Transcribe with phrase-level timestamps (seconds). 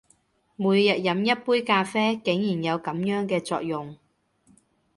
[0.55, 3.95] 每天飲一杯咖啡，竟然有噉樣嘅作用！